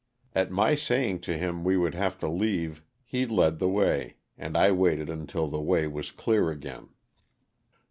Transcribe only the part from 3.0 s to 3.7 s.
he led the